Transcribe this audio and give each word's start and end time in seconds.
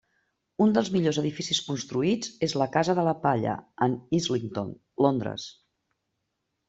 Un 0.63 0.71
dels 0.77 0.87
millors 0.93 1.19
edificis 1.21 1.59
construïts 1.67 2.31
és 2.47 2.55
la 2.61 2.69
Casa 2.77 2.95
de 3.01 3.03
la 3.09 3.15
Palla 3.27 3.53
en 3.89 3.95
Islington, 4.21 4.73
Londres. 5.09 5.47